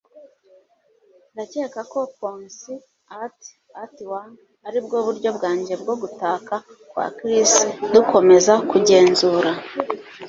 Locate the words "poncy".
2.17-2.73